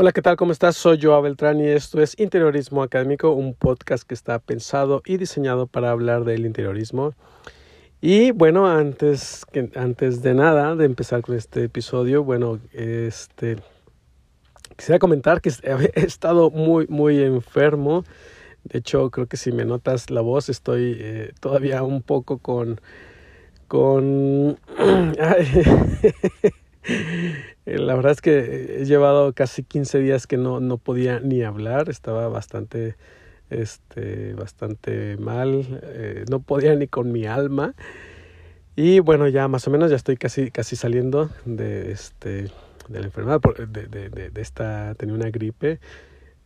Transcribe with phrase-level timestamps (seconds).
[0.00, 0.36] Hola, ¿qué tal?
[0.36, 0.76] ¿Cómo estás?
[0.76, 5.66] Soy Joa Beltrán y esto es Interiorismo Académico, un podcast que está pensado y diseñado
[5.66, 7.14] para hablar del interiorismo.
[8.00, 13.56] Y bueno, antes, antes de nada, de empezar con este episodio, bueno, este,
[14.76, 15.50] quisiera comentar que
[15.96, 18.04] he estado muy, muy enfermo.
[18.62, 22.80] De hecho, creo que si me notas la voz, estoy eh, todavía un poco con...
[23.66, 24.60] con
[27.76, 31.90] La verdad es que he llevado casi 15 días que no, no podía ni hablar,
[31.90, 32.96] estaba bastante,
[33.50, 37.74] este, bastante mal, eh, no podía ni con mi alma.
[38.74, 42.50] Y bueno, ya más o menos ya estoy casi, casi saliendo de, este,
[42.88, 45.78] de la enfermedad, de, de, de, esta, tenía una gripe.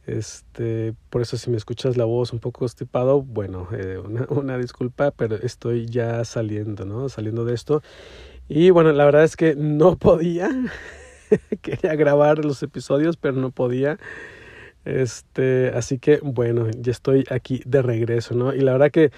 [0.07, 4.59] Este, por eso si me escuchas la voz un poco constipado, bueno, eh, una, una
[4.59, 7.09] disculpa, pero estoy ya saliendo, ¿no?
[7.09, 7.83] Saliendo de esto.
[8.49, 10.51] Y bueno, la verdad es que no podía.
[11.63, 13.99] quería grabar los episodios, pero no podía.
[14.85, 18.53] Este, así que bueno, ya estoy aquí de regreso, ¿no?
[18.53, 19.13] Y la verdad que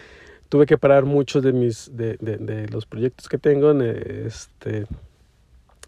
[0.48, 4.87] tuve que parar muchos de mis, de, de, de los proyectos que tengo, este,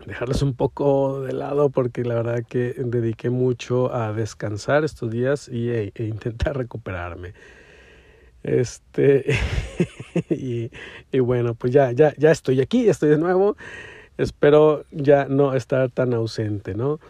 [0.07, 5.49] dejarlos un poco de lado porque la verdad que dediqué mucho a descansar estos días
[5.49, 7.35] y e, e intentar recuperarme.
[8.43, 9.37] Este,
[10.31, 10.71] y,
[11.13, 13.57] y bueno, pues ya, ya, ya estoy aquí, estoy de nuevo
[14.19, 17.01] espero ya no estar tan ausente, ¿no?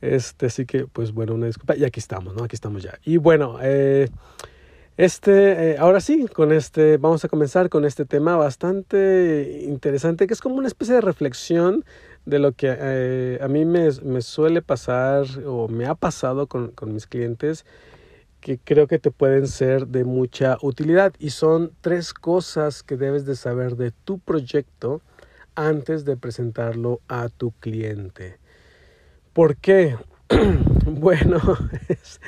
[0.00, 1.76] Este, así que, pues bueno, una disculpa.
[1.76, 2.44] Y aquí estamos, ¿no?
[2.44, 2.98] Aquí estamos ya.
[3.04, 4.08] Y bueno, eh,
[4.96, 10.34] este, eh, ahora sí, con este, vamos a comenzar con este tema bastante interesante, que
[10.34, 11.84] es como una especie de reflexión
[12.26, 16.68] de lo que eh, a mí me, me, suele pasar o me ha pasado con,
[16.68, 17.66] con mis clientes
[18.40, 23.24] que creo que te pueden ser de mucha utilidad y son tres cosas que debes
[23.24, 25.00] de saber de tu proyecto
[25.54, 28.38] antes de presentarlo a tu cliente.
[29.32, 29.96] ¿Por qué?
[30.86, 31.40] bueno,
[31.88, 32.20] es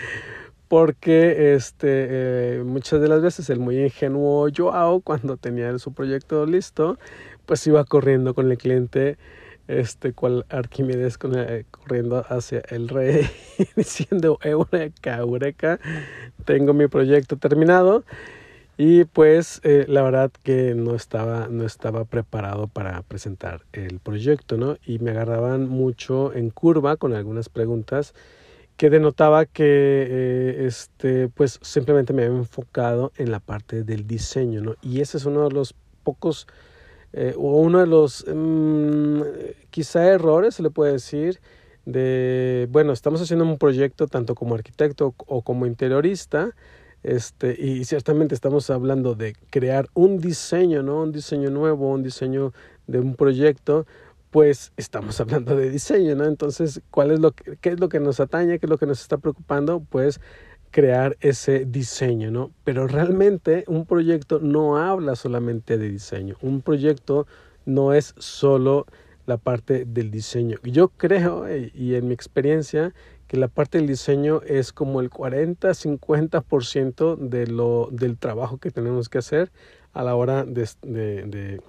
[0.68, 6.44] porque este, eh, muchas de las veces el muy ingenuo Joao, cuando tenía su proyecto
[6.46, 6.98] listo,
[7.46, 9.16] pues iba corriendo con el cliente,
[9.68, 13.28] este, cual Arquímedes corriendo hacia el rey,
[13.76, 15.78] diciendo, eureka, eureka,
[16.44, 18.04] tengo mi proyecto terminado.
[18.78, 24.58] Y pues eh, la verdad que no estaba, no estaba preparado para presentar el proyecto,
[24.58, 24.76] ¿no?
[24.84, 28.12] Y me agarraban mucho en curva con algunas preguntas
[28.76, 34.60] que denotaba que eh, este, pues simplemente me había enfocado en la parte del diseño,
[34.60, 34.74] ¿no?
[34.82, 36.46] Y ese es uno de los pocos,
[37.14, 39.22] eh, o uno de los mmm,
[39.70, 41.40] quizá errores, se le puede decir,
[41.86, 46.54] de, bueno, estamos haciendo un proyecto tanto como arquitecto o como interiorista,
[47.06, 51.02] este, y ciertamente estamos hablando de crear un diseño, ¿no?
[51.02, 52.52] Un diseño nuevo, un diseño
[52.88, 53.86] de un proyecto,
[54.30, 56.24] pues estamos hablando de diseño, ¿no?
[56.24, 58.86] Entonces, ¿cuál es lo que, qué es lo que nos atañe, qué es lo que
[58.86, 59.80] nos está preocupando?
[59.88, 60.20] Pues
[60.72, 62.50] crear ese diseño, ¿no?
[62.64, 66.36] Pero realmente un proyecto no habla solamente de diseño.
[66.42, 67.28] Un proyecto
[67.66, 68.84] no es solo
[69.26, 70.58] la parte del diseño.
[70.64, 72.94] Yo creo, eh, y en mi experiencia,
[73.26, 77.46] que la parte del diseño es como el 40-50% de
[77.90, 79.50] del trabajo que tenemos que hacer
[79.92, 81.60] a la hora de,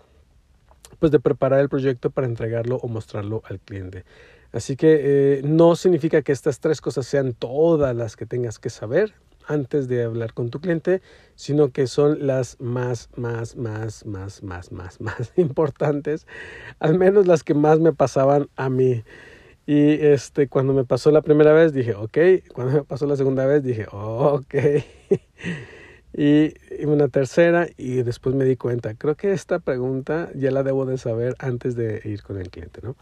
[1.00, 4.04] pues de preparar el proyecto para entregarlo o mostrarlo al cliente.
[4.52, 8.70] Así que eh, no significa que estas tres cosas sean todas las que tengas que
[8.70, 9.14] saber
[9.48, 11.02] antes de hablar con tu cliente,
[11.36, 16.28] sino que son las más, más, más, más, más, más, más importantes,
[16.80, 19.04] al menos las que más me pasaban a mí.
[19.68, 22.18] Y este, cuando me pasó la primera vez dije, ok.
[22.54, 24.56] Cuando me pasó la segunda vez dije, ok.
[26.14, 30.64] y, y, una tercera y después me di cuenta, creo que esta pregunta ya la
[30.64, 32.96] debo de saber antes de ir con el cliente, ¿no?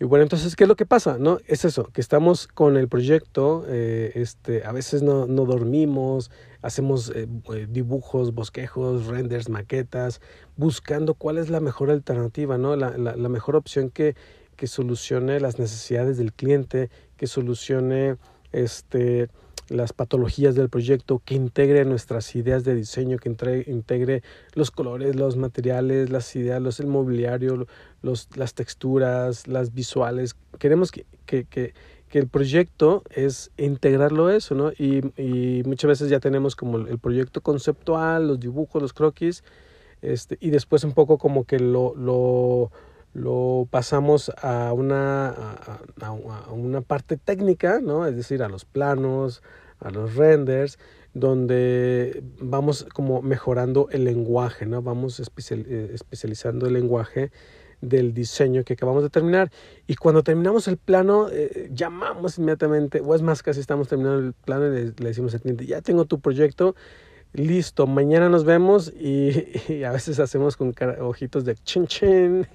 [0.00, 1.18] Y bueno, entonces, ¿qué es lo que pasa?
[1.18, 1.38] ¿No?
[1.46, 6.30] Es eso, que estamos con el proyecto, eh, este, a veces no, no dormimos,
[6.60, 10.20] hacemos eh, eh, dibujos, bosquejos, renders, maquetas,
[10.56, 12.74] buscando cuál es la mejor alternativa, ¿no?
[12.74, 14.16] La, la, la mejor opción que,
[14.62, 18.16] que solucione las necesidades del cliente, que solucione
[18.52, 19.28] este,
[19.68, 23.28] las patologías del proyecto, que integre nuestras ideas de diseño, que
[23.66, 24.22] integre
[24.54, 27.66] los colores, los materiales, las ideas, los, el mobiliario,
[28.02, 30.36] los, las texturas, las visuales.
[30.60, 31.74] Queremos que, que, que,
[32.08, 34.70] que el proyecto es integrarlo eso, ¿no?
[34.78, 39.42] Y, y, muchas veces ya tenemos como el proyecto conceptual, los dibujos, los croquis,
[40.02, 42.70] este, y después un poco como que lo, lo
[43.14, 46.12] lo pasamos a una, a, a,
[46.52, 48.06] una parte técnica, ¿no?
[48.06, 49.42] es decir, a los planos,
[49.80, 50.78] a los renders,
[51.14, 54.80] donde vamos como mejorando el lenguaje, ¿no?
[54.80, 57.30] vamos especial, eh, especializando el lenguaje
[57.82, 59.50] del diseño que acabamos de terminar.
[59.86, 64.32] Y cuando terminamos el plano, eh, llamamos inmediatamente, o es más, casi estamos terminando el
[64.32, 66.74] plano y le, le decimos al cliente, ya tengo tu proyecto
[67.32, 69.30] listo, mañana nos vemos y,
[69.84, 72.46] a veces hacemos con ojitos de chin chin,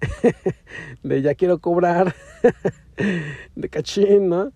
[1.02, 2.14] de ya quiero cobrar,
[3.56, 4.52] de cachín, ¿no?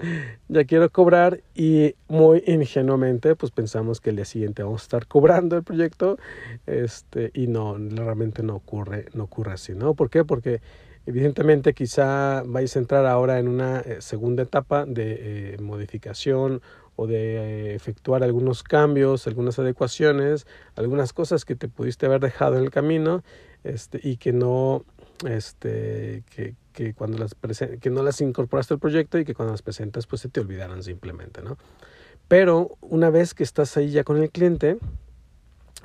[0.48, 5.06] Ya quiero cobrar y muy ingenuamente pues pensamos que el día siguiente vamos a estar
[5.06, 6.18] cobrando el proyecto
[6.66, 9.94] este, y no, realmente no ocurre, no ocurre así, ¿no?
[9.94, 10.24] ¿Por qué?
[10.24, 10.60] Porque
[11.06, 16.62] evidentemente quizá vais a entrar ahora en una eh, segunda etapa de eh, modificación
[17.00, 22.58] o de eh, efectuar algunos cambios, algunas adecuaciones, algunas cosas que te pudiste haber dejado
[22.58, 23.24] en el camino
[23.64, 24.84] este, y que no,
[25.26, 27.34] este, que, que cuando las
[27.80, 30.82] que no las incorporaste al proyecto y que cuando las presentas pues se te olvidaron
[30.82, 31.56] simplemente, ¿no?
[32.28, 34.76] Pero una vez que estás ahí ya con el cliente,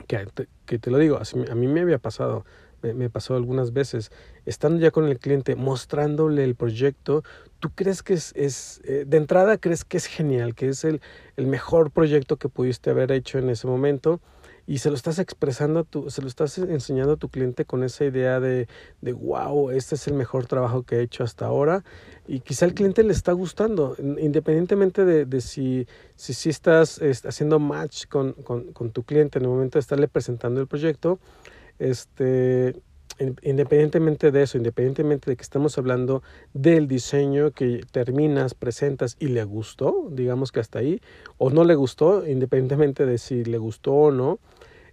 [0.08, 0.28] que,
[0.66, 2.44] que te lo digo, a mí me había pasado,
[2.94, 4.12] me, pasó algunas veces,
[4.46, 7.24] estando ya con el cliente, mostrándole el proyecto,
[7.60, 11.02] tú crees que es, eh, de entrada crees que es genial, que es el,
[11.38, 14.20] el mejor proyecto que pudiste haber hecho en ese momento
[14.68, 18.06] y se lo estás expresando, tu, se lo estás enseñando a tu cliente con esa
[18.06, 18.68] idea de,
[19.02, 21.84] de, wow, este es el mejor trabajo que he hecho hasta ahora
[22.28, 28.06] y quizá al cliente le está gustando, independientemente de, si, si, si estás haciendo match
[28.08, 28.34] con,
[28.92, 31.20] tu cliente en el momento de estarle presentando el proyecto,
[31.80, 32.76] este,
[33.42, 36.22] independientemente de eso, independientemente de que estamos hablando
[36.54, 41.02] del diseño que terminas, presentas y le gustó, digamos que hasta ahí,
[41.38, 44.40] o no le gustó, independientemente de si le gustó o no,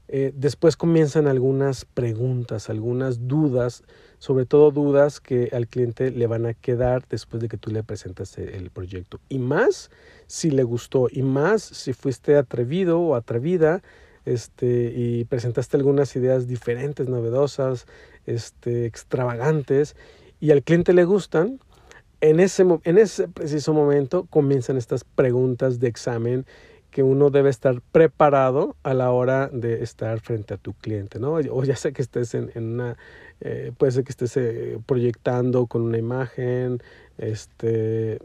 [0.08, 3.82] eh, después comienzan algunas preguntas, algunas dudas,
[4.18, 7.82] sobre todo dudas que al cliente le van a quedar después de que tú le
[7.82, 9.20] presentas el proyecto.
[9.28, 9.90] Y más
[10.26, 13.82] si le gustó, y más si fuiste atrevido o atrevida
[14.24, 17.86] este, y presentaste algunas ideas diferentes, novedosas,
[18.26, 19.96] este, extravagantes,
[20.40, 21.60] y al cliente le gustan,
[22.20, 26.46] en ese, en ese preciso momento comienzan estas preguntas de examen
[26.92, 31.32] que uno debe estar preparado a la hora de estar frente a tu cliente, ¿no?
[31.32, 32.96] O ya sea que estés en, en una,
[33.40, 36.82] eh, puede ser que estés eh, proyectando con una imagen,
[37.16, 38.18] este,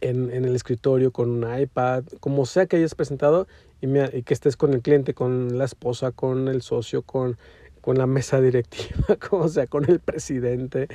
[0.00, 3.46] en, en, el escritorio con un iPad, como sea que hayas presentado
[3.82, 7.36] y, que estés con el cliente, con la esposa, con el socio, con,
[7.80, 10.88] con la mesa directiva, como sea, con el presidente,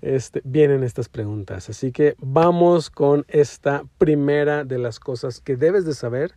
[0.00, 1.68] este, vienen estas preguntas.
[1.68, 6.34] Así que vamos con esta primera de las cosas que debes de saber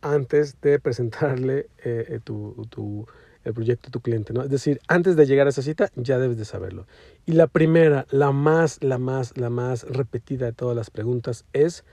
[0.00, 3.06] antes de presentarle eh, eh, tu, tu,
[3.42, 4.42] el proyecto a tu cliente, ¿no?
[4.42, 6.86] Es decir, antes de llegar a esa cita ya debes de saberlo.
[7.26, 11.84] Y la primera, la más, la más, la más repetida de todas las preguntas es,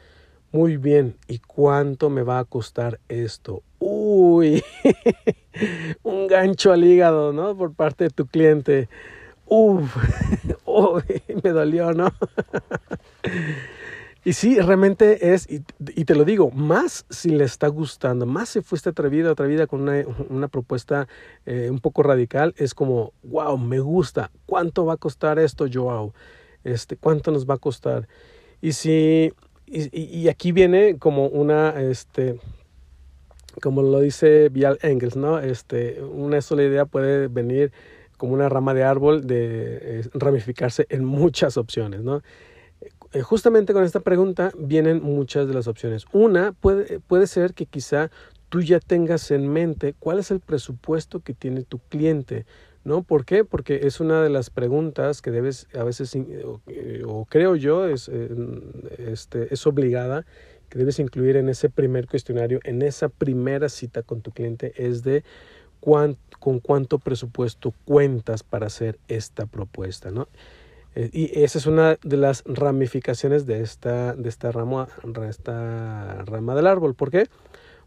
[0.51, 3.63] muy bien, ¿y cuánto me va a costar esto?
[3.80, 4.63] Uy,
[6.03, 7.56] un gancho al hígado, ¿no?
[7.57, 8.89] Por parte de tu cliente.
[9.45, 9.95] Uf,
[10.65, 11.03] uy,
[11.44, 12.12] me dolió, ¿no?
[14.24, 15.62] Y sí, realmente es, y,
[16.06, 20.47] te lo digo, más si le está gustando, más si fuiste atrevido, atrevida con una,
[20.47, 21.07] propuesta
[21.47, 26.13] eh, un poco radical, es como, wow, me gusta, ¿cuánto va a costar esto, Joao?
[26.63, 28.07] Este, ¿Cuánto nos va a costar?
[28.62, 29.33] Y si,
[29.71, 32.38] y, y aquí viene como una, este,
[33.62, 35.39] como lo dice Vial Engels, ¿no?
[35.39, 37.71] Este, una sola idea puede venir
[38.18, 42.21] como una rama de árbol, de ramificarse en muchas opciones, ¿no?
[43.13, 46.06] Eh, justamente con esta pregunta vienen muchas de las opciones.
[46.13, 48.09] Una puede, puede ser que quizá
[48.49, 52.45] tú ya tengas en mente cuál es el presupuesto que tiene tu cliente,
[52.83, 53.04] ¿no?
[53.04, 53.44] ¿Por qué?
[53.44, 58.09] Porque es una de las preguntas que debes a veces, eh, o, creo yo, es,
[58.09, 58.30] eh,
[58.97, 60.26] este, es obligada,
[60.69, 65.04] que debes incluir en ese primer cuestionario, en esa primera cita con tu cliente, es
[65.04, 65.23] de
[65.80, 70.28] con cuánto presupuesto cuentas para hacer esta propuesta, ¿no?
[70.94, 74.88] Eh, y esa es una de las ramificaciones de esta, de esta, rama,
[75.28, 76.95] esta rama del árbol.
[76.95, 77.28] ¿Por qué?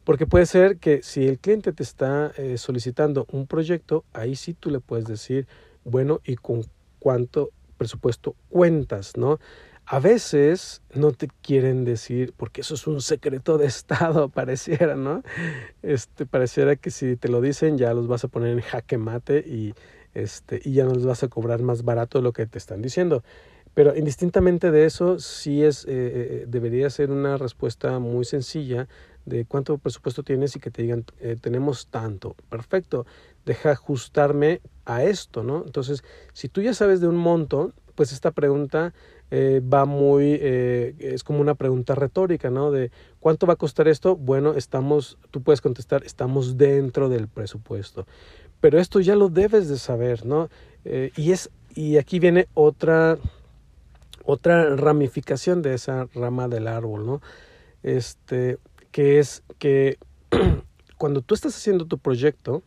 [0.04, 4.70] Puede ser que si el cliente te está eh, solicitando un proyecto, ahí sí tú
[4.70, 5.46] le puedes decir,
[5.84, 6.62] bueno, ¿y con
[6.99, 9.16] cuánto presupuesto cuentas?
[9.16, 9.40] ¿no?
[9.87, 15.23] A veces no te quieren decir, porque eso es un secreto de Estado, pareciera, ¿no?
[15.82, 19.38] Este, pareciera que si te lo dicen ya los vas a poner en jaque mate
[19.46, 19.75] y
[20.14, 23.25] este, y ya no les vas a cobrar más barato lo que te están diciendo.
[23.75, 28.87] Pero indistintamente de eso, sí es, eh, eh, debería ser una respuesta muy sencilla
[29.26, 32.36] de cuánto presupuesto tienes y que te digan, eh, tenemos tanto.
[32.48, 33.06] Perfecto,
[33.44, 35.62] deja ajustarme a esto, ¿no?
[35.64, 38.92] Entonces, si tú ya sabes de un monto, pues esta pregunta
[39.32, 42.70] va muy, es como una pregunta retórica, ¿no?
[42.70, 44.14] De cuánto va a costar esto.
[44.14, 48.06] Bueno, estamos, tú puedes contestar, estamos dentro del presupuesto.
[48.60, 50.48] pero esto ya lo debes de saber, ¿no?
[50.84, 53.18] Eh, y, es, y aquí viene otra,
[54.24, 57.20] otra ramificación de esa rama del árbol, ¿no?
[57.82, 58.58] Este,
[58.94, 59.98] que es que
[60.98, 62.62] cuando tú estás haciendo tu proyecto,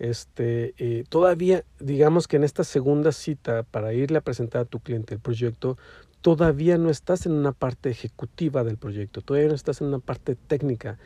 [0.00, 4.80] este, eh, todavía, digamos que en esta segunda cita para irle a presentar a tu
[4.80, 5.78] cliente el proyecto,
[6.20, 10.34] todavía no estás en una parte ejecutiva del proyecto, todavía no estás en una parte
[10.34, 10.98] técnica.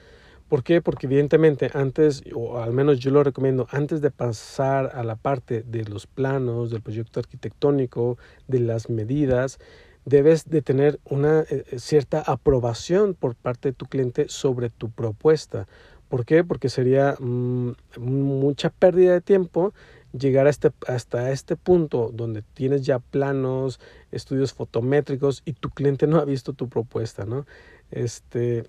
[0.48, 0.80] ¿Por qué?
[0.80, 5.64] Porque evidentemente antes, o al menos yo lo recomiendo, antes de pasar a la parte
[5.64, 8.16] de los planos, del proyecto arquitectónico,
[8.48, 9.58] de las medidas,
[10.06, 14.90] debes de tener una eh, eh, cierta aprobación por parte de tu cliente sobre tu
[14.90, 15.66] propuesta.
[16.08, 16.44] ¿Por qué?
[16.44, 19.74] Porque sería mm, mucha pérdida de tiempo
[20.16, 23.80] llegar a este, hasta este punto donde tienes ya planos,
[24.12, 27.44] estudios fotométricos y tu cliente no ha visto tu propuesta, ¿no?
[27.90, 28.60] Este,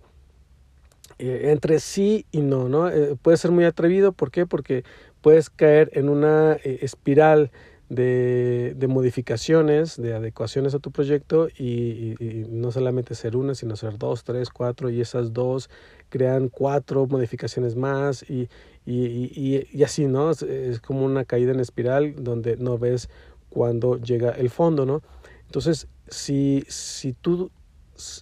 [1.20, 2.90] eh, entre sí y no, ¿no?
[3.22, 4.48] Puede ser muy atrevido, ¿por qué?
[4.48, 4.84] Porque
[5.22, 7.52] puedes caer en una espiral
[7.90, 12.16] de, de, modificaciones, de adecuaciones a tu proyecto y,
[12.50, 15.70] no solamente ser una, sino ser dos, tres, cuatro y esas dos
[16.10, 18.50] crean cuatro modificaciones más y,
[18.86, 20.32] y así, ¿no?
[20.32, 23.10] Es, es, como una caída en espiral donde no ves
[23.50, 25.02] cuando llega el fondo, ¿no?
[25.46, 27.52] Entonces, si, si tú,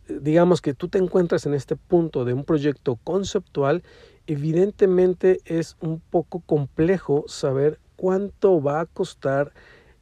[0.07, 3.83] digamos que tú te encuentras en este punto de un proyecto conceptual,
[4.27, 9.53] evidentemente es un poco complejo saber cuánto va a costar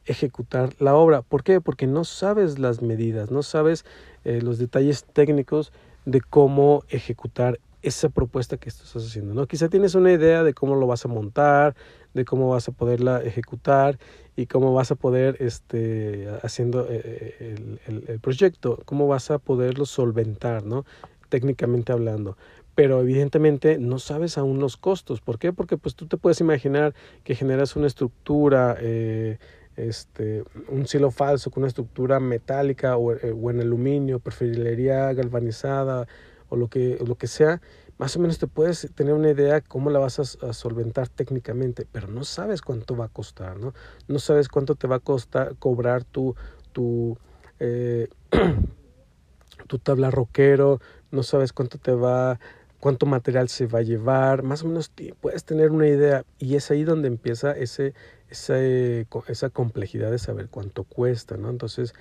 [0.06, 1.22] ejecutar la obra.
[1.22, 1.60] ¿Por qué?
[1.60, 3.84] Porque no sabes las medidas, no sabes
[4.24, 5.72] eh, los detalles técnicos
[6.04, 9.34] de cómo ejecutar esa propuesta que estás haciendo.
[9.34, 9.46] ¿no?
[9.46, 11.74] Quizá tienes una idea de cómo lo vas a montar,
[12.14, 13.98] de cómo vas a poderla ejecutar
[14.36, 19.30] y cómo vas a poder, este, haciendo eh, eh, el, el, el proyecto, cómo vas
[19.30, 20.84] a poderlo solventar, ¿no?
[21.28, 22.36] técnicamente hablando
[22.74, 25.20] pero evidentemente no sabes aún los costos.
[25.20, 25.52] ¿Por qué?
[25.52, 29.38] Porque pues tú te puedes imaginar que generas una estructura, eh,
[29.76, 36.06] este, un cielo falso con una estructura metálica o, eh, o, en aluminio, perfilería galvanizada
[36.48, 37.60] o lo que, lo que sea.
[37.96, 41.86] Más o menos te puedes tener una idea cómo la vas a, a, solventar técnicamente,
[41.90, 43.72] pero no sabes cuánto va a costar, ¿no?
[44.08, 46.34] No sabes cuánto te va a costar cobrar tu,
[46.72, 47.16] tu,
[47.60, 48.08] eh,
[49.68, 52.38] tu tabla roquero, no sabes cuánto te va
[52.84, 56.70] cuánto material se va a llevar, más o menos puedes tener una idea y es
[56.70, 57.94] ahí donde empieza ese,
[58.28, 61.48] esa, esa complejidad de saber cuánto cuesta, ¿no?
[61.48, 61.94] Entonces,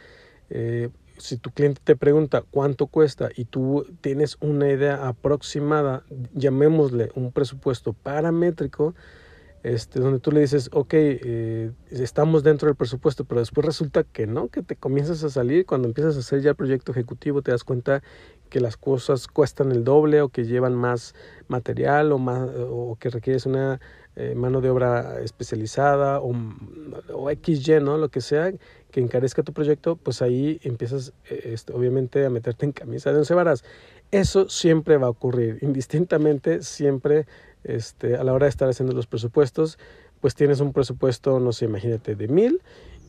[0.49, 7.11] eh, si tu cliente te pregunta cuánto cuesta y tú tienes una idea aproximada, llamémosle
[7.15, 8.93] un presupuesto paramétrico,
[9.63, 14.27] este, donde tú le dices, ok, eh, estamos dentro del presupuesto, pero después resulta que
[14.27, 17.51] no, que te comienzas a salir, cuando empiezas a hacer ya el proyecto ejecutivo te
[17.51, 18.03] das cuenta
[18.49, 21.15] que las cosas cuestan el doble o que llevan más
[21.47, 23.79] material o, más, o que requieres una
[24.15, 26.35] eh, mano de obra especializada o,
[27.13, 27.97] o XY, ¿no?
[27.97, 28.51] Lo que sea
[28.91, 33.17] que encarezca tu proyecto, pues ahí empiezas eh, este, obviamente a meterte en camisa de
[33.17, 33.63] once varas.
[34.11, 37.25] Eso siempre va a ocurrir, indistintamente, siempre
[37.63, 39.77] este, a la hora de estar haciendo los presupuestos,
[40.21, 42.61] pues tienes un presupuesto, no sé, imagínate, de mil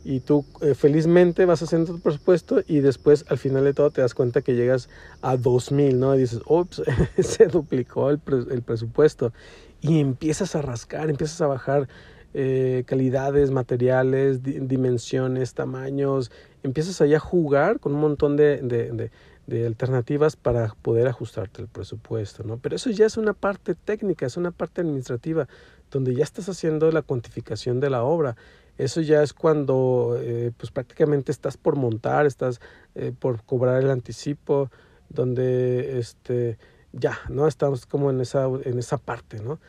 [0.05, 4.03] y tú eh, felizmente vas haciendo tu presupuesto y después al final de todo te
[4.03, 4.91] das cuenta que llegas
[5.23, 6.15] a 2000, ¿no?
[6.15, 6.83] Y dices, ups,
[7.19, 9.33] se duplicó el, pre el, presupuesto
[9.81, 11.89] y empiezas a rascar, empiezas a bajar
[12.35, 16.31] eh, calidades, materiales, di dimensiones, tamaños,
[16.63, 19.11] empiezas allá a jugar con un montón de,
[19.47, 22.59] de alternativas para poder ajustarte el presupuesto, ¿no?
[22.59, 25.49] Pero eso ya es una parte técnica, es una parte administrativa,
[25.91, 28.37] donde ya estás haciendo la cuantificación de la obra
[28.77, 32.61] eso ya es cuando eh, pues prácticamente estás por montar, estás
[32.95, 34.71] eh, por cobrar el anticipo,
[35.09, 36.59] donde este
[36.93, 37.47] ya, ¿no?
[37.47, 39.61] Estamos como en esa, en esa parte, ¿no?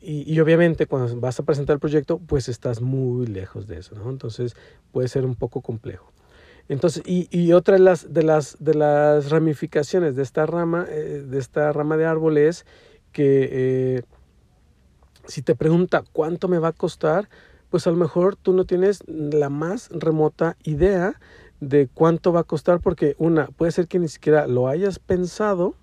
[0.00, 3.94] Y, y, obviamente cuando vas a presentar el proyecto, pues estás muy lejos de eso,
[3.94, 4.10] ¿no?
[4.10, 4.54] Entonces
[4.92, 6.12] puede ser un poco complejo.
[6.68, 12.66] Entonces, y, y otra de las, ramificaciones de esta rama, eh, de esta árbol es
[13.12, 14.02] que eh,
[15.26, 17.28] si te pregunta cuánto me va a costar,
[17.70, 21.18] pues a lo mejor tú no tienes la más remota idea
[21.60, 25.74] de cuánto va a costar porque una, puede ser que ni siquiera lo hayas pensado,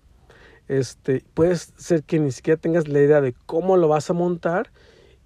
[0.67, 4.71] este, puede ser que ni siquiera tengas la idea de cómo lo vas a montar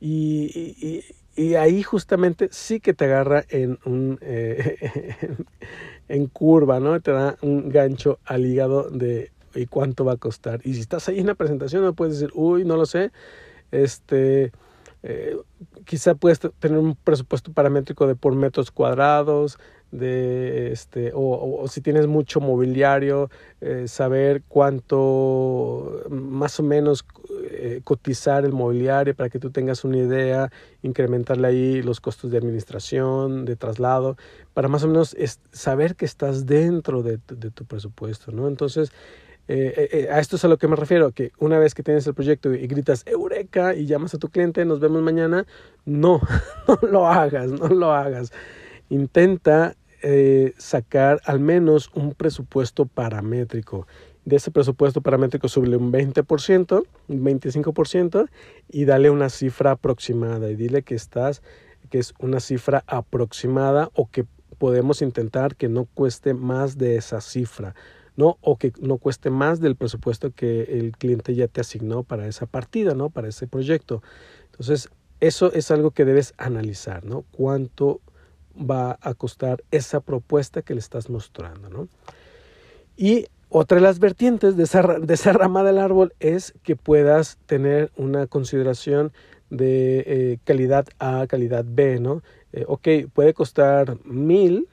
[0.01, 1.03] y,
[1.39, 5.15] y ahí justamente sí que te agarra en un eh,
[6.09, 6.99] en curva, ¿no?
[6.99, 10.59] Te da un gancho al hígado de y cuánto va a costar.
[10.65, 13.11] Y si estás ahí en la presentación no puedes decir, uy, no lo sé,
[13.71, 14.51] este
[15.03, 15.37] eh,
[15.85, 19.57] quizá puedes tener un presupuesto paramétrico de por metros cuadrados,
[19.91, 23.29] de este o, si tienes mucho mobiliario
[23.59, 27.05] eh, saber cuánto más o menos
[27.49, 30.51] eh, cotizar el mobiliario para que tú tengas una idea
[30.83, 34.15] incrementarle ahí los costos de administración de traslado
[34.53, 35.15] para más o menos
[35.51, 38.91] saber que estás dentro de, de tu presupuesto no entonces
[39.51, 42.13] eh, a esto es a lo que me refiero, que una vez que tienes el
[42.13, 45.47] proyecto y gritas Eureka y llamas a tu cliente, nos vemos mañana,
[45.85, 46.21] no,
[46.67, 48.31] no lo hagas, no lo hagas.
[48.89, 53.87] Intenta eh, sacar al menos un presupuesto paramétrico.
[54.23, 58.29] De ese presupuesto paramétrico sube un 20%, un 25%
[58.69, 61.41] y dale una cifra aproximada y dile que estás,
[61.89, 64.25] que es una cifra aproximada o que
[64.59, 67.73] podemos intentar que no cueste más de esa cifra.
[68.19, 68.37] ¿No?
[68.41, 72.47] O que no cueste más del presupuesto que el cliente ya te asignó para esa
[72.47, 73.09] partida, ¿no?
[73.09, 74.03] Para ese proyecto.
[74.47, 74.89] Entonces,
[75.21, 77.23] eso es algo que debes analizar, ¿no?
[77.31, 78.01] Cuánto
[78.53, 81.87] va a costar esa propuesta que le estás mostrando, ¿no?
[82.97, 87.37] Y otra de las vertientes de esa, de esa rama del árbol es que puedas
[87.45, 89.13] tener una consideración
[89.49, 92.21] de eh, calidad A, calidad B, ¿no?
[92.51, 94.67] Eh, ok, puede costar mil,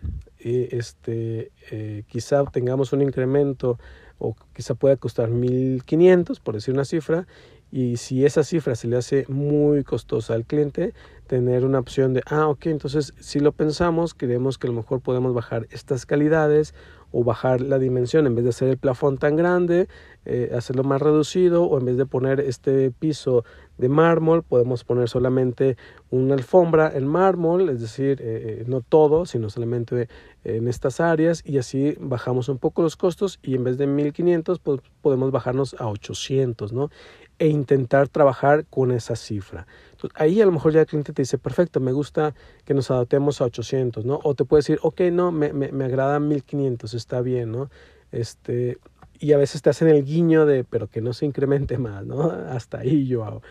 [0.70, 3.78] este, eh, quizá tengamos un incremento
[4.18, 7.26] o quizá pueda costar mil quinientos, por decir una cifra,
[7.70, 10.94] y si esa cifra se le hace muy costosa al cliente,
[11.26, 15.00] tener una opción de, ah, ok, entonces si lo pensamos, creemos que a lo mejor
[15.00, 16.74] podemos bajar estas calidades
[17.10, 19.88] o bajar la dimensión, en vez de hacer el plafón tan grande,
[20.24, 23.44] eh, hacerlo más reducido, o en vez de poner este piso
[23.78, 25.76] de mármol, podemos poner solamente
[26.10, 30.08] una alfombra en mármol, es decir, eh, eh, no todo, sino solamente
[30.44, 34.58] en estas áreas, y así bajamos un poco los costos, y en vez de 1500,
[34.60, 36.90] pues podemos bajarnos a 800, ¿no?
[37.38, 39.66] E intentar trabajar con esa cifra
[40.14, 43.40] ahí a lo mejor ya el cliente te dice, perfecto, me gusta que nos adaptemos
[43.40, 44.20] a 800, ¿no?
[44.22, 47.70] O te puede decir, ok, no, me, me, me agrada 1500, está bien, ¿no?
[48.12, 48.78] Este,
[49.20, 52.22] y a veces te hacen el guiño de, pero que no se incremente más, ¿no?
[52.50, 53.42] Hasta ahí yo hago.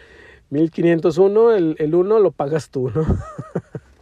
[0.49, 3.05] 1501, el, el 1 lo pagas tú, ¿no?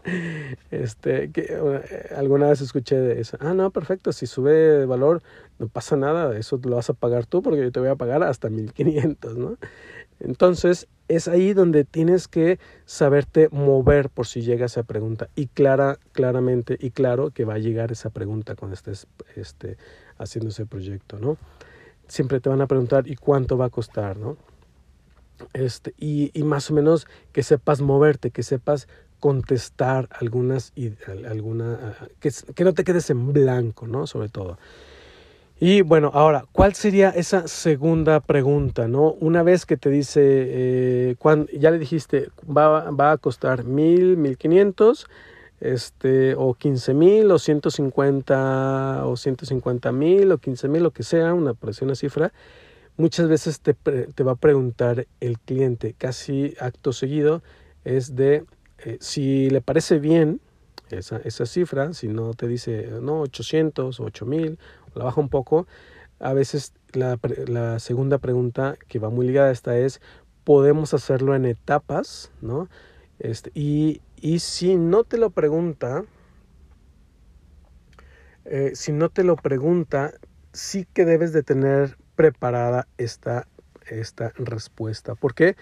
[0.72, 3.38] este, que, eh, alguna vez escuché de eso.
[3.40, 5.22] Ah, no, perfecto, si sube de valor,
[5.60, 8.24] no pasa nada, eso lo vas a pagar tú porque yo te voy a pagar
[8.24, 9.58] hasta 1500, ¿no?
[10.20, 15.98] Entonces, es ahí donde tienes que saberte mover por si llega esa pregunta y clara,
[16.12, 19.78] claramente y claro que va a llegar esa pregunta cuando estés este,
[20.18, 21.38] haciendo ese proyecto, ¿no?
[22.08, 24.38] Siempre te van a preguntar ¿y cuánto va a costar, no?
[25.54, 28.88] Este, y, y más o menos que sepas moverte, que sepas
[29.20, 30.74] contestar algunas
[31.30, 34.06] alguna que, que no te quedes en blanco, ¿no?
[34.06, 34.58] Sobre todo.
[35.66, 38.90] Y bueno, ahora, ¿cuál sería esa segunda pregunta?
[38.90, 39.14] ¿no?
[39.14, 41.16] Una vez que te dice, eh,
[41.54, 45.08] ya le dijiste, va, va, a costar mil, mil quinientos,
[45.64, 50.92] este, o quince mil, o ciento cincuenta, o ciento cincuenta mil, o quince mil, lo
[50.92, 52.34] que sea, una, una cifra,
[52.98, 57.42] muchas veces te, te, va a preguntar el cliente, casi acto seguido,
[57.86, 58.44] es de
[58.80, 60.42] eh, si le parece bien
[60.90, 64.60] esa, esa cifra, si no te dice, no, 800 o 8000
[64.96, 65.66] la baja un poco.
[66.20, 70.02] A veces la, la, segunda pregunta que va muy ligada a esta es,
[70.44, 72.32] ¿podemos hacerlo en etapas?
[72.42, 72.68] ¿no?
[73.20, 76.06] Este, y, y si no te lo pregunta,
[78.46, 80.14] eh, si no te lo pregunta,
[80.54, 83.50] sí que debes de tener preparada esta,
[83.86, 85.16] esta respuesta.
[85.16, 85.58] ¿Por qué?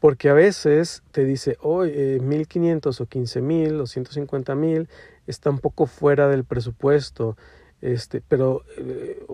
[0.00, 4.88] Porque a veces te dice, hoy oh, 1500 o 15000 o 150 mil
[5.26, 7.36] está un poco fuera del presupuesto
[7.82, 9.24] este, pero, eh,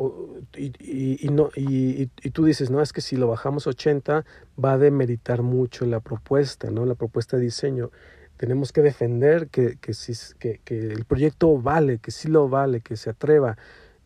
[0.57, 4.25] y, y, y, tú dices, no, es que si lo bajamos 80
[4.63, 6.87] va a demeritar mucho la propuesta, ¿no?
[6.87, 7.91] La propuesta de diseño.
[8.37, 12.81] Tenemos que defender que, que, si, que, que el proyecto vale, que sí lo vale,
[12.81, 13.57] que se atreva,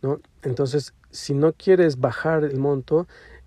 [0.02, 0.20] ¿no?
[0.42, 3.06] Entonces, si no quieres bajar el monto,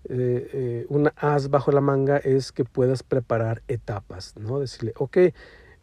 [0.09, 4.59] eh, eh, as bajo la manga es que puedas preparar etapas, ¿no?
[4.59, 5.17] Decirle, ok,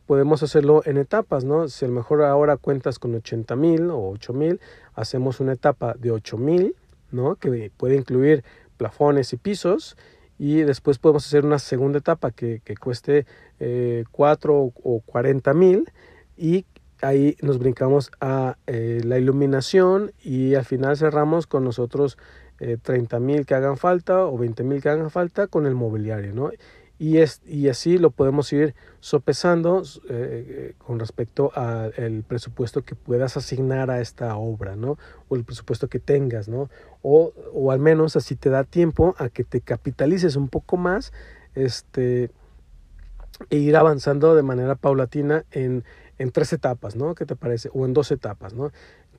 [0.06, 1.68] podemos hacerlo en etapas, ¿no?
[1.68, 4.60] Si a lo mejor ahora cuentas con 80 mil o 8 mil,
[4.94, 6.76] hacemos una etapa de 8 mil,
[7.10, 7.36] ¿no?
[7.36, 8.44] Que puede incluir
[8.76, 9.96] plafones y pisos
[10.38, 13.26] y después podemos hacer una segunda etapa que cueste
[13.60, 15.90] eh, 4 o 40 mil
[16.36, 16.66] y
[17.02, 22.18] ahí nos brincamos a eh, la iluminación y al final cerramos con nosotros
[22.58, 26.34] eh, 30 mil que hagan falta o 20 mil que hagan falta con el mobiliario,
[26.34, 26.50] ¿no?
[27.00, 33.38] y, es, y así lo podemos ir sopesando eh, con respecto al presupuesto que puedas
[33.38, 34.98] asignar a esta obra, ¿no?
[35.30, 36.68] O el presupuesto que tengas, ¿no?
[37.00, 41.14] O, o al menos así te da tiempo a que te capitalices un poco más,
[41.54, 42.30] este,
[43.48, 45.84] e ir avanzando de manera paulatina en,
[46.18, 47.14] en tres etapas, ¿no?
[47.14, 47.70] ¿Qué te parece?
[47.72, 48.70] O en dos etapas, ¿no?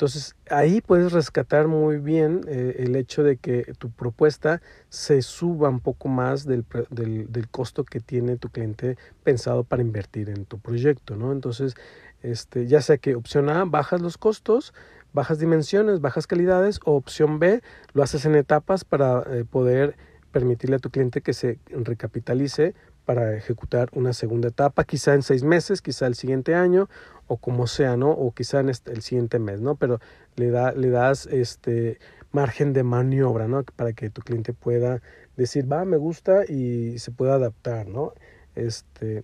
[0.01, 5.69] Entonces ahí puedes rescatar muy bien eh, el hecho de que tu propuesta se suba
[5.69, 10.45] un poco más del, del, del, costo que tiene tu cliente pensado para invertir en
[10.45, 11.31] tu proyecto, ¿no?
[11.31, 11.75] Entonces,
[12.23, 14.73] este, ya sea que opción A, bajas los costos,
[15.13, 17.61] bajas dimensiones, bajas calidades, o opción B,
[17.93, 19.95] lo haces en etapas para eh, poder
[20.31, 22.73] permitirle a tu cliente que se recapitalice
[23.05, 26.89] para ejecutar una segunda etapa, quizá en seis meses, quizá el siguiente año,
[27.27, 28.11] o como sea, ¿no?
[28.11, 29.75] O quizá en este, el siguiente mes, ¿no?
[29.75, 29.99] Pero
[30.35, 31.99] le, da, le das este
[32.31, 33.63] margen de maniobra, ¿no?
[33.63, 35.01] Para que tu cliente pueda
[35.37, 38.13] decir, va, me gusta y se pueda adaptar, ¿no?
[38.55, 39.23] Este,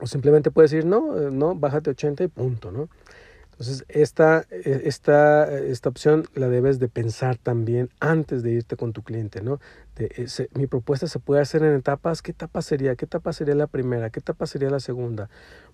[0.00, 2.88] o simplemente puedes decir, no, eh, no, bájate 80 y punto, ¿no?
[3.52, 8.92] Entonces, esta, e, esta, esta opción la debes de pensar también antes de irte con
[8.92, 9.60] tu cliente, ¿no?
[9.96, 12.22] De, mi propuesta se puede hacer en etapas.
[12.22, 12.96] ¿Qué etapa sería?
[12.96, 14.10] ¿Qué etapa sería la primera?
[14.10, 15.28] ¿Qué etapa sería la segunda?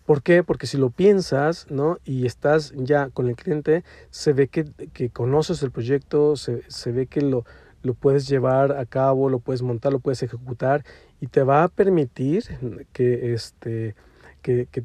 [0.05, 0.43] ¿Por qué?
[0.43, 1.99] Porque si lo piensas, ¿no?
[2.05, 6.93] Y estás ya con el cliente, se ve que, que conoces el proyecto, se, se
[6.93, 7.45] ve que lo,
[7.83, 10.85] lo puedes llevar a cabo, lo puedes montar, lo puedes ejecutar
[11.21, 12.45] y te va a permitir
[12.93, 13.95] que este
[14.43, 14.83] que, que,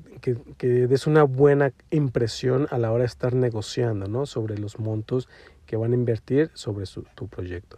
[0.57, 4.25] que, des una buena impresión a la hora de estar negociando ¿no?
[4.25, 5.29] sobre los montos
[5.65, 6.85] que van a invertir sobre
[7.15, 7.77] tu proyecto.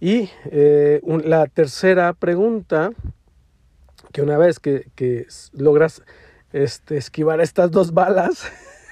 [0.00, 2.90] Y eh, la tercera pregunta,
[4.12, 6.02] que una vez que, que logras
[6.52, 8.50] este, esquivar estas dos balas,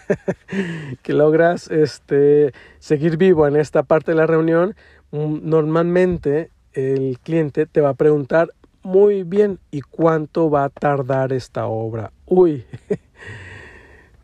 [1.03, 4.74] que logras este, seguir vivo en esta parte de la reunión,
[5.11, 8.50] mm, normalmente el cliente te va a preguntar
[8.85, 12.12] muy bien, ¿y cuánto va a tardar esta obra?
[12.27, 12.64] Uy,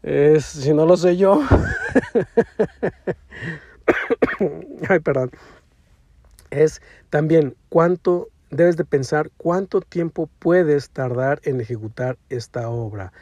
[0.03, 1.43] es, si no lo sé yo.
[4.89, 5.31] Ay, perdón.
[6.51, 13.13] Es también cuánto debes de pensar cuánto tiempo puedes tardar en ejecutar esta obra.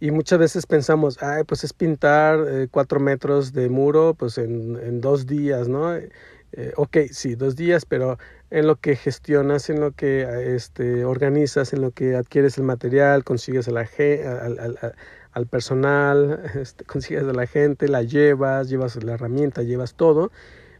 [0.00, 5.00] Y muchas veces pensamos, ay, pues es pintar eh, cuatro metros de muro pues en,
[5.00, 5.94] dos días, ¿no?
[5.94, 8.18] Eh, ok, sí, dos días, pero
[8.54, 13.24] en lo que gestionas, en lo que este, organizas, en lo que adquieres el material,
[13.24, 13.76] consigues al,
[15.32, 20.30] al, personal, este, consigues a la gente, la llevas, llevas la herramienta, llevas todo,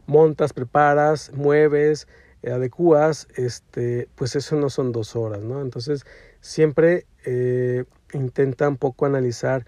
[0.07, 2.07] montas, preparas, mueves,
[2.43, 5.61] eh, adecuas, este, pues eso no son dos horas, ¿no?
[5.61, 6.05] Entonces,
[6.39, 7.83] siempre eh,
[8.13, 9.65] intenta un poco analizar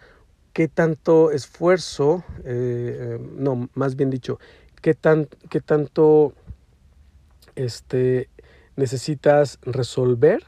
[0.53, 4.39] qué tanto esfuerzo, eh, no, más bien dicho,
[4.81, 6.33] qué, tan, qué tanto
[7.57, 8.29] este,
[8.75, 10.43] necesitas resolver,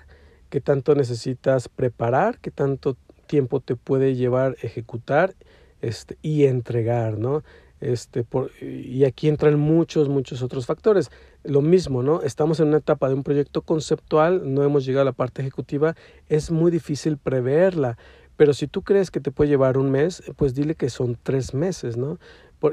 [0.50, 2.96] qué tanto necesitas preparar, qué tanto
[3.28, 5.36] tiempo te puede llevar ejecutar
[5.82, 7.44] este, y entregar, ¿no?
[7.82, 11.12] Este, por, y aquí entran muchos, muchos otros factores.
[11.44, 12.22] Lo mismo, ¿no?
[12.22, 15.96] Estamos en una etapa de un proyecto conceptual, no hemos llegado a la parte ejecutiva,
[16.28, 17.98] es muy difícil preverla.
[18.36, 21.54] Pero si tú crees que te puede llevar un mes, pues dile que son tres
[21.54, 22.20] meses, ¿no?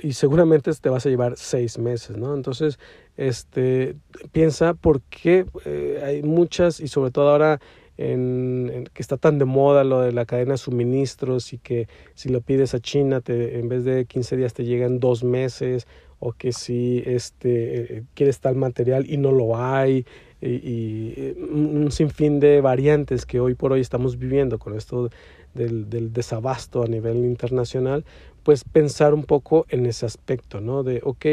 [0.02, 2.34] Y seguramente te vas a llevar seis meses, ¿no?
[2.34, 2.78] Entonces,
[3.16, 3.96] este,
[4.32, 7.60] piensa por qué eh, hay muchas, y sobre todo ahora
[7.98, 12.28] en, que está tan de moda lo de la cadena de suministros y que si
[12.28, 15.86] lo pides a China te, en vez de 15 días te llegan dos meses
[16.18, 20.04] o que si este, quieres tal material y no lo hay
[20.40, 25.10] y, y, un sinfín de variantes que hoy por hoy estamos viviendo con esto
[25.54, 28.04] del, del desabasto a nivel internacional,
[28.46, 30.84] pues pensar un poco en ese aspecto, ¿no?
[30.84, 31.26] De, ok,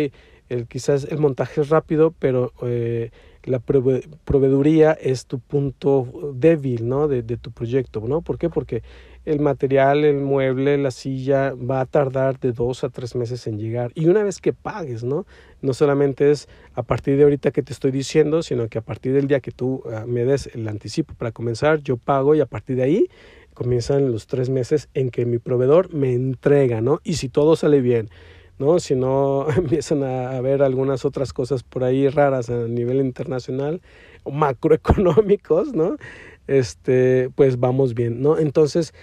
[0.68, 3.12] quizás el montaje es rápido, pero eh,
[3.44, 7.08] la proveeduría es tu punto débil, ¿no?
[7.08, 8.22] De, tu proyecto, ¿no?
[8.22, 8.50] ¿Por qué?
[8.50, 8.82] Porque
[9.26, 13.60] el material, el mueble, la silla va a tardar de dos a tres meses en
[13.60, 13.92] llegar.
[13.94, 15.28] Y una vez que pagues, ¿no?
[15.62, 19.14] No solamente es a partir de ahorita que te estoy diciendo, sino que a partir
[19.14, 22.48] del día que tú uh, me des el anticipo para comenzar, yo pago y a
[22.48, 23.08] partir de ahí
[23.54, 27.00] comienzan los tres meses en que mi proveedor me entrega, ¿no?
[27.04, 28.10] Y si todo sale bien,
[28.60, 28.80] ¿no?
[28.80, 33.82] Si no empiezan a haber algunas otras cosas por ahí raras a nivel internacional
[34.24, 35.98] o macroeconómicos, ¿no?
[36.48, 38.38] Este, pues vamos bien, ¿no?
[38.38, 38.94] Entonces,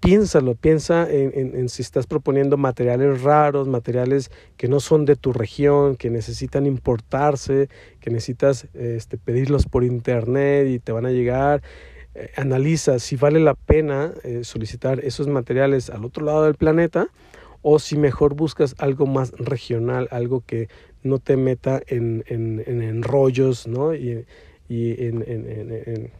[0.00, 5.96] piénsalo, piensa en, si estás proponiendo materiales raros, materiales que no son de tu región,
[5.96, 7.68] que necesitan importarse,
[8.00, 11.62] que necesitas este, pedirlos por internet y te van a llegar
[12.18, 17.08] eh, analiza si vale la pena eh, solicitar esos materiales al otro lado del planeta
[17.62, 20.68] o si mejor buscas algo más regional, algo que
[21.04, 23.94] no te meta en, en, en enrollos ¿no?
[23.94, 24.26] y,
[24.68, 26.12] y en,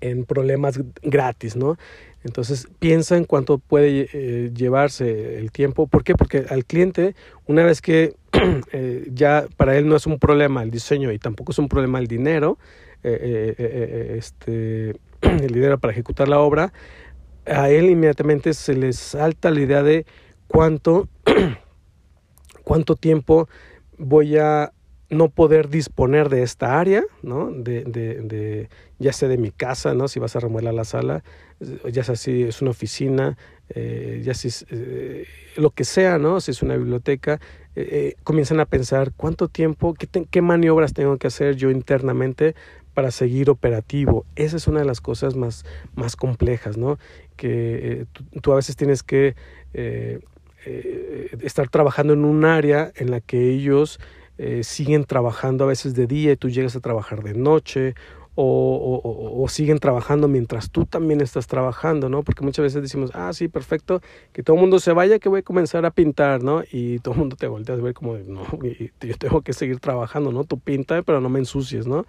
[0.00, 1.54] en, problemas gratis.
[1.54, 1.78] ¿no?
[2.24, 5.86] Entonces piensa en cuánto puede eh, llevarse el tiempo.
[5.86, 6.16] ¿Por qué?
[6.16, 7.14] Porque al cliente,
[7.46, 8.16] una vez que
[9.12, 12.08] ya para él no es un problema el diseño y tampoco es un problema el
[12.08, 12.58] dinero,
[13.08, 16.72] eh, eh, eh, este, el dinero para ejecutar la obra,
[17.46, 20.06] a él inmediatamente se le salta la idea de
[20.48, 21.08] cuánto,
[22.64, 23.48] cuánto tiempo
[23.96, 24.72] voy a
[25.08, 27.52] no poder disponer de esta área, ¿no?
[27.52, 30.08] De, de, de, ya sea de mi casa, ¿no?
[30.08, 31.22] Si vas a remodelar la sala,
[31.88, 33.38] ya sea si es una oficina,
[33.72, 34.66] ya si es
[35.56, 36.40] lo que sea, ¿no?
[36.40, 37.38] Si es una biblioteca,
[38.24, 42.56] comienzan a pensar cuánto tiempo, qué maniobras tengo que hacer yo internamente
[42.96, 44.24] para seguir operativo.
[44.36, 46.98] Esa es una de las cosas más, más complejas, ¿no?
[47.36, 48.06] Que eh,
[48.40, 49.36] tú, a veces tienes que
[49.74, 50.20] eh,
[51.42, 54.00] estar trabajando en un área en la que ellos
[54.38, 57.94] eh, siguen trabajando a veces de día y tú llegas a trabajar de noche
[58.34, 58.42] o,
[59.04, 62.22] o, o, siguen trabajando mientras tú también estás trabajando, ¿no?
[62.22, 64.00] Porque muchas veces decimos, ah, sí, perfecto,
[64.32, 66.62] que todo el mundo se vaya, que voy a comenzar a pintar, ¿no?
[66.70, 68.44] Y todo el mundo te voltea a ver como, no,
[69.00, 70.44] yo tengo que seguir trabajando, ¿no?
[70.44, 72.06] Tú pinta, pero no me ensucies, ¿no?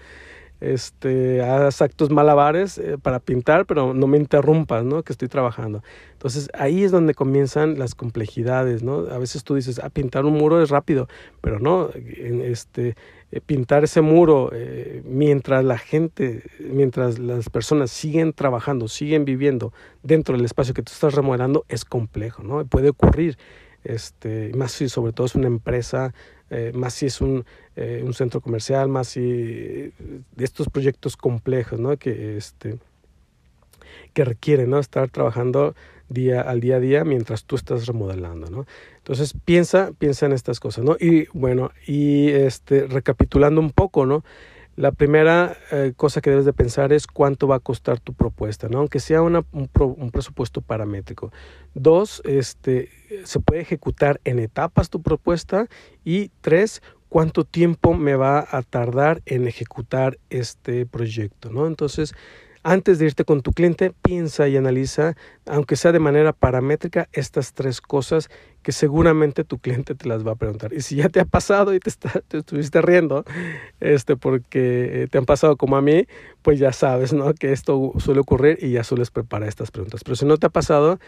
[0.59, 5.03] Este, haz actos malabares eh, para pintar, pero no me interrumpas, ¿no?
[5.03, 5.83] Que estoy trabajando.
[6.13, 9.07] Entonces ahí es donde comienzan las complejidades, ¿no?
[9.11, 11.07] A veces tú dices, ah, pintar un muro es rápido,
[11.41, 12.95] pero no, este,
[13.31, 19.73] eh, pintar ese muro eh, mientras la gente, mientras las personas siguen trabajando, siguen viviendo
[20.01, 22.65] dentro del espacio que tú estás remodelando, es complejo, ¿no?
[22.65, 23.37] Puede ocurrir,
[23.83, 26.13] este, más si sobre todo es una empresa
[26.49, 29.93] eh, más si es un, eh, un, centro comercial, más si de
[30.37, 31.97] estos proyectos complejos, ¿no?
[31.97, 32.77] Que, este,
[34.13, 34.79] que requieren, ¿no?
[34.79, 35.75] Estar trabajando
[36.07, 38.65] día al día a día mientras tú estás remodelando, ¿no?
[38.97, 40.95] Entonces piensa, piensa en estas cosas, ¿no?
[40.97, 44.23] Y bueno, y este, recapitulando un poco, ¿no?
[44.77, 48.69] La primera eh, cosa que debes de pensar es cuánto va a costar tu propuesta,
[48.69, 48.77] ¿no?
[48.77, 51.31] aunque sea un, un, presupuesto paramétrico.
[51.73, 52.89] Dos, este,
[53.23, 55.65] se puede ejecutar en etapas tu propuesta.
[56.05, 61.49] Y tres, cuánto tiempo me va a tardar en ejecutar este proyecto.
[61.49, 61.65] ¿no?
[61.65, 62.13] Entonces,
[62.67, 67.53] antes de irte con tu cliente, piensa y analiza, aunque sea de manera paramétrica, estas
[67.53, 68.30] tres cosas
[68.62, 70.73] que seguramente tu cliente te las va a preguntar.
[70.73, 71.89] Y si ya te ha pasado y te,
[72.38, 73.23] estuviste riendo,
[73.80, 76.08] este, porque te han pasado como a mí,
[76.41, 77.34] pues ya sabes, ¿no?
[77.34, 80.03] Que esto suele ocurrir y ya sueles preparar estas preguntas.
[80.03, 80.99] Pero si no te ha pasado,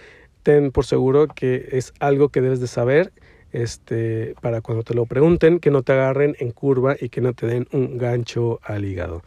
[0.43, 3.11] ten por seguro que es algo que debes de saber
[3.51, 7.33] este, para cuando te lo pregunten, que no te agarren en curva y que no
[7.33, 9.23] te den un gancho al hígado.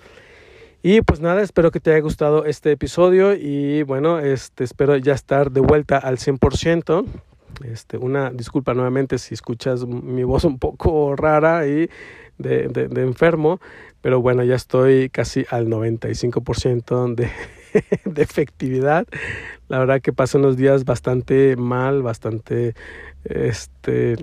[0.84, 5.12] Y pues nada, espero que te haya gustado este episodio y bueno, este, espero ya
[5.12, 7.04] estar de vuelta al 100%.
[7.64, 11.88] Este, una disculpa nuevamente si escuchas mi voz un poco rara y
[12.38, 13.60] de, de, de enfermo,
[14.00, 17.30] pero bueno, ya estoy casi al 95% de,
[18.04, 19.06] de efectividad.
[19.68, 22.74] La verdad que pasé unos días bastante mal, bastante,
[23.22, 24.16] este,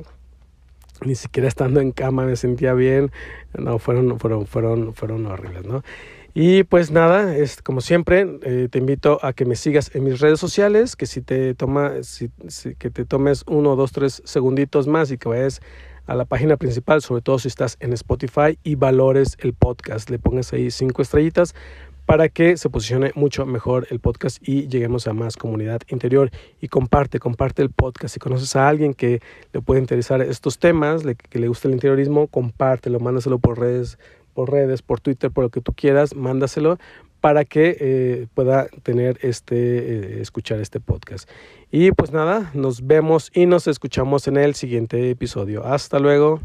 [1.06, 3.12] ni siquiera estando en cama me sentía bien.
[3.58, 5.84] No, fueron, fueron, fueron, fueron horribles, ¿no?
[6.34, 10.20] Y pues nada, es como siempre, eh, te invito a que me sigas en mis
[10.20, 12.30] redes sociales, que si te toma, si,
[12.78, 15.60] que te tomes uno, dos, tres segunditos más y que vayas
[16.06, 20.20] a la página principal, sobre todo si estás en Spotify y valores el podcast, le
[20.20, 21.56] pongas ahí cinco estrellitas
[22.10, 26.32] para que se posicione mucho mejor el podcast y lleguemos a más comunidad interior.
[26.60, 28.15] Y comparte, comparte el podcast.
[28.15, 29.22] Si conoces a alguien que
[29.54, 34.00] le puede interesar estos temas, que le gusta el interiorismo, compártelo, mándaselo por redes
[34.39, 36.78] por redes, por Twitter, por lo que tú quieras, mándaselo
[37.19, 41.30] para que eh, pueda tener este, eh, escuchar este podcast.
[41.71, 45.65] Y pues nada, nos vemos y nos escuchamos en el siguiente episodio.
[45.65, 46.39] Hasta luego.